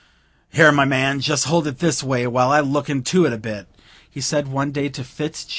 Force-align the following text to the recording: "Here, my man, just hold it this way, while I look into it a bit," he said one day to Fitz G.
"Here, 0.51 0.71
my 0.71 0.83
man, 0.83 1.19
just 1.19 1.45
hold 1.45 1.67
it 1.67 1.77
this 1.77 2.01
way, 2.01 2.25
while 2.25 2.49
I 2.49 2.59
look 2.59 2.89
into 2.89 3.25
it 3.27 3.33
a 3.33 3.37
bit," 3.37 3.67
he 4.09 4.19
said 4.19 4.47
one 4.47 4.71
day 4.71 4.89
to 4.89 5.03
Fitz 5.03 5.45
G. 5.45 5.49